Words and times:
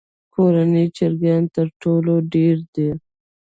کورني 0.33 0.85
چرګان 0.97 1.43
تر 1.55 1.67
ټولو 1.81 2.13
ډېر 2.33 2.55
دي. 2.73 2.89